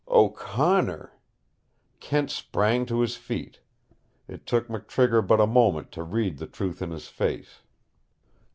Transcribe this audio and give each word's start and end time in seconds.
"O'Connor!" 0.07 1.13
Kent 1.99 2.31
sprang 2.31 2.87
to 2.87 3.01
his 3.01 3.15
feet. 3.17 3.59
It 4.27 4.47
took 4.47 4.67
McTrigger 4.67 5.21
but 5.27 5.39
a 5.39 5.45
moment 5.45 5.91
to 5.91 6.01
read 6.01 6.39
the 6.39 6.47
truth 6.47 6.81
in 6.81 6.89
his 6.89 7.07
face. 7.07 7.59